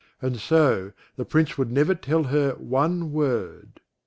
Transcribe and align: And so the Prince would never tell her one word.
And 0.19 0.39
so 0.39 0.93
the 1.15 1.25
Prince 1.25 1.59
would 1.59 1.71
never 1.71 1.93
tell 1.93 2.23
her 2.23 2.55
one 2.55 3.11
word. 3.11 3.81